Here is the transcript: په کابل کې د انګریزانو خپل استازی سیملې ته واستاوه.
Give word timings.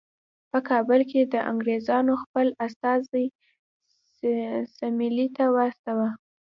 په 0.51 0.59
کابل 0.69 1.01
کې 1.11 1.21
د 1.33 1.35
انګریزانو 1.51 2.13
خپل 2.23 2.47
استازی 2.65 3.25
سیملې 4.77 5.27
ته 5.35 5.43
واستاوه. 5.55 6.09